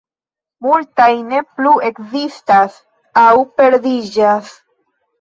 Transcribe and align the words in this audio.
Multaj 0.67 1.09
ne 1.33 1.43
plu 1.59 1.75
ekzistas 1.91 2.83
aŭ 3.27 3.31
perdiĝas. 3.61 4.55